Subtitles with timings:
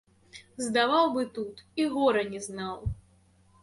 [0.67, 2.77] Здаваў бы тут і гора не знаў.